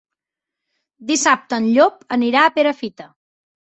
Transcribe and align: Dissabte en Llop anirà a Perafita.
Dissabte 1.13 1.61
en 1.63 1.69
Llop 1.77 2.03
anirà 2.21 2.47
a 2.49 2.57
Perafita. 2.61 3.13